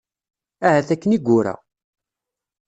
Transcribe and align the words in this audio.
Ahat 0.67 0.89
akken 0.93 1.15
i 1.17 1.19
yura. 1.25 1.55